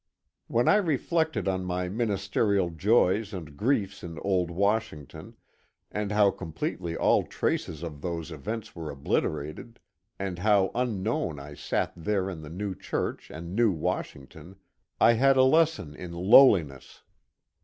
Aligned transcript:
When 0.47 0.67
I 0.67 0.77
reflected 0.77 1.47
on 1.47 1.63
my 1.63 1.87
ministerial 1.87 2.71
joys 2.71 3.35
and 3.35 3.55
griefs 3.55 4.01
in 4.03 4.17
old 4.23 4.49
Washington, 4.49 5.35
and 5.91 6.11
how 6.11 6.31
completely 6.31 6.97
all 6.97 7.21
traces 7.21 7.83
of 7.83 8.01
those 8.01 8.31
events 8.31 8.75
were 8.75 8.89
obliterated, 8.89 9.79
and 10.17 10.39
how 10.39 10.71
unknown 10.73 11.39
I 11.39 11.53
sat 11.53 11.93
there 11.95 12.31
in 12.31 12.41
the 12.41 12.49
new 12.49 12.73
church 12.73 13.29
and 13.29 13.55
new 13.55 13.69
Washington, 13.71 14.55
I 14.99 15.13
had 15.13 15.37
a 15.37 15.43
lesson 15.43 15.93
in 15.95 16.13
lowliness. 16.13 17.03